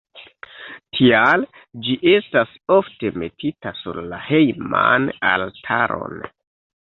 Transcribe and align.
Tial 0.99 1.43
ĝi 1.87 1.97
estas 2.11 2.55
ofte 2.77 3.11
metita 3.23 3.75
sur 3.81 4.01
la 4.13 4.21
hejman 4.31 5.05
altaron. 5.35 6.19